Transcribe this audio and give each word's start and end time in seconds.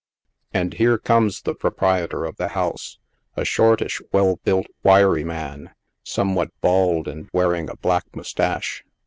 And 0.51 0.73
here 0.73 0.97
comes 0.97 1.43
the 1.43 1.53
proprietor 1.53 2.25
of 2.25 2.37
the 2.37 2.47
house— 2.57 2.97
a 3.37 3.45
shortish, 3.45 4.01
well 4.11 4.37
built, 4.43 4.65
wiry 4.81 5.23
man, 5.23 5.75
somewhat 6.01 6.49
bald, 6.59 7.07
and 7.07 7.29
wearing 7.33 7.69
a 7.69 7.75
black 7.77 8.15
moustache. 8.15 8.83